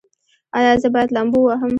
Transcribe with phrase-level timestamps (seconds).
[0.57, 1.69] ایا زه باید لامبو ووهم؟